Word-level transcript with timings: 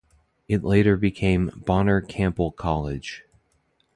It 0.47 0.63
later 0.63 0.97
became 0.97 1.51
Bonner-Campbell 1.63 2.53
College. 2.53 3.23